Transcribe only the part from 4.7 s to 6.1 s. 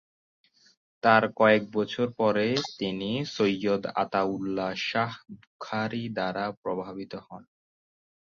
Shah Bukhari